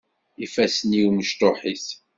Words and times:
Ifassen-iw 0.45 1.07
mecṭuḥit. 1.11 1.87